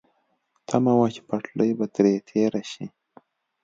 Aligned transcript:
تمه 0.67 0.93
وه 0.97 1.07
چې 1.15 1.21
پټلۍ 1.27 1.71
به 1.77 1.85
ترې 1.93 2.13
تېره 2.29 2.61
شي. 2.71 2.85